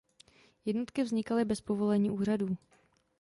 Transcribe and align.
Jednotky 0.65 1.03
vznikaly 1.03 1.45
bez 1.45 1.61
povolení 1.61 2.11
úřadů. 2.11 2.57